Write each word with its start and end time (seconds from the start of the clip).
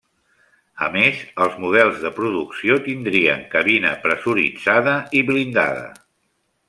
A 0.85 0.87
més, 0.95 1.19
els 1.45 1.59
models 1.65 1.99
de 2.05 2.11
producció 2.15 2.77
tindrien 2.87 3.43
cabina 3.55 3.93
pressuritzada 4.07 4.97
i 5.21 5.23
blindada. 5.29 5.85